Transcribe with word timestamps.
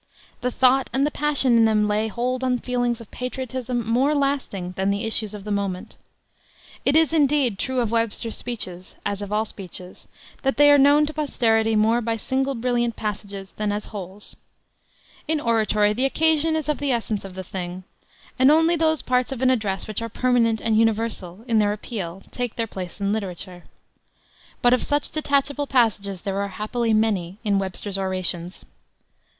The 0.41 0.49
thought 0.49 0.89
and 0.93 1.05
the 1.05 1.11
passion 1.11 1.57
in 1.57 1.65
them 1.65 1.87
lay 1.87 2.07
hold 2.07 2.43
on 2.43 2.57
feelings 2.57 3.01
of 3.01 3.11
patriotism 3.11 3.87
more 3.87 4.15
lasting 4.15 4.73
than 4.75 4.89
the 4.89 5.03
issues 5.05 5.35
of 5.35 5.43
the 5.43 5.51
moment. 5.51 5.95
It 6.83 6.95
is, 6.95 7.13
indeed, 7.13 7.59
true 7.59 7.81
of 7.81 7.91
Webster's 7.91 8.35
speeches, 8.35 8.95
as 9.05 9.21
of 9.21 9.31
all 9.31 9.45
speeches, 9.45 10.07
that 10.41 10.57
they 10.57 10.71
are 10.71 10.79
known 10.79 11.05
to 11.05 11.13
posterity 11.13 11.75
more 11.75 12.01
by 12.01 12.17
single 12.17 12.55
brilliant 12.55 12.95
passages 12.95 13.51
than 13.57 13.71
as 13.71 13.85
wholes. 13.93 14.35
In 15.27 15.39
oratory 15.39 15.93
the 15.93 16.05
occasion 16.07 16.55
is 16.55 16.67
of 16.67 16.79
the 16.79 16.91
essence 16.91 17.23
of 17.23 17.35
the 17.35 17.43
thing, 17.43 17.83
and 18.39 18.49
only 18.49 18.75
those 18.75 19.03
parts 19.03 19.31
of 19.31 19.43
an 19.43 19.51
address 19.51 19.87
which 19.87 20.01
are 20.01 20.09
permanent 20.09 20.59
and 20.61 20.79
universal 20.79 21.45
in 21.47 21.59
their 21.59 21.73
appeal 21.73 22.23
take 22.31 22.55
their 22.55 22.65
place 22.65 22.99
in 22.99 23.13
literature. 23.13 23.65
But 24.63 24.73
of 24.73 24.81
such 24.81 25.11
detachable 25.11 25.67
passages 25.67 26.21
there 26.21 26.41
are 26.41 26.47
happily 26.57 26.91
many 26.91 27.37
in 27.43 27.59
Webster's 27.59 27.99
orations. 27.99 28.65